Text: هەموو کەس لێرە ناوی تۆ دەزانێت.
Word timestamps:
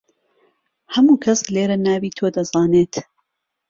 هەموو 0.93 1.21
کەس 1.23 1.39
لێرە 1.53 1.77
ناوی 1.85 2.15
تۆ 2.17 2.25
دەزانێت. 2.35 2.93